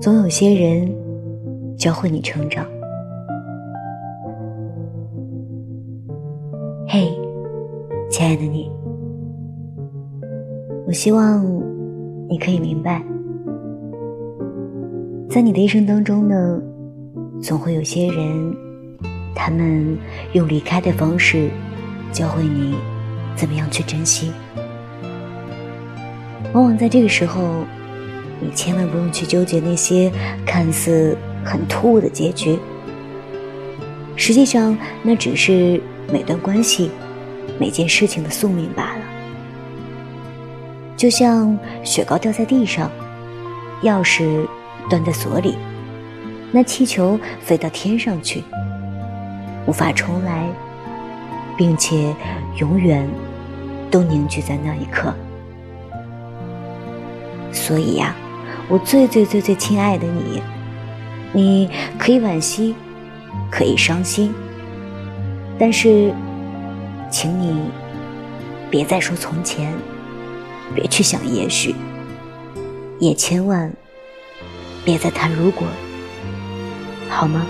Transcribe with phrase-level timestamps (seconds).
[0.00, 0.88] 总有些人
[1.76, 2.66] 教会你成长。
[6.88, 7.08] 嘿，
[8.10, 8.68] 亲爱的你，
[10.88, 11.44] 我希望
[12.28, 13.04] 你可以明白，
[15.28, 16.60] 在你的一生当中呢，
[17.40, 18.56] 总会有些人，
[19.36, 19.96] 他们
[20.32, 21.48] 用离开的方式
[22.10, 22.74] 教会你
[23.36, 24.32] 怎么样去珍惜。
[26.56, 27.64] 往往在这个时候。
[28.38, 30.12] 你千万不用去纠结那些
[30.44, 32.58] 看似很突兀的结局，
[34.14, 35.80] 实际上那只是
[36.12, 36.90] 每段关系、
[37.58, 39.00] 每件事情的宿命罢了。
[40.98, 42.90] 就像雪糕掉在地上，
[43.82, 44.46] 钥匙
[44.90, 45.56] 断在锁里，
[46.52, 48.44] 那气球飞到天上去，
[49.66, 50.46] 无法重来，
[51.56, 52.14] 并且
[52.60, 53.08] 永远
[53.90, 55.14] 都凝聚在那一刻。
[57.56, 58.14] 所以呀。
[58.68, 60.42] 我最最最最亲爱的你，
[61.32, 62.74] 你可以惋惜，
[63.48, 64.34] 可以伤心，
[65.56, 66.12] 但是，
[67.08, 67.70] 请你
[68.68, 69.72] 别再说从前，
[70.74, 71.76] 别去想也许，
[72.98, 73.72] 也千万
[74.84, 75.64] 别再谈如果，
[77.08, 77.46] 好吗？